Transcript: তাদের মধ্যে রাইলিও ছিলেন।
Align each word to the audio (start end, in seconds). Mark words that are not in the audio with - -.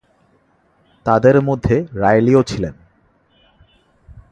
তাদের 1.05 1.35
মধ্যে 1.41 1.75
রাইলিও 1.93 2.41
ছিলেন। 2.43 2.75